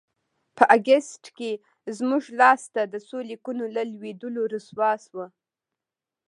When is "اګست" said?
0.77-1.23